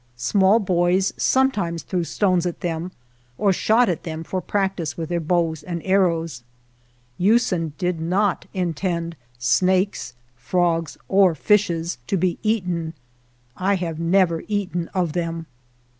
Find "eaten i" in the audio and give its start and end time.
12.41-13.75